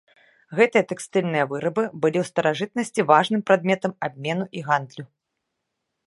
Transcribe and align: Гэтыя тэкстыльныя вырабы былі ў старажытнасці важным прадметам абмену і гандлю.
Гэтыя 0.59 0.83
тэкстыльныя 0.91 1.43
вырабы 1.51 1.83
былі 2.01 2.17
ў 2.23 2.29
старажытнасці 2.31 3.05
важным 3.11 3.41
прадметам 3.51 3.91
абмену 4.07 4.45
і 4.61 4.65
гандлю. 4.71 5.05